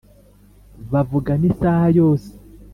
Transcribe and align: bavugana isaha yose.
bavugana 0.91 1.43
isaha 1.51 1.85
yose. 1.99 2.31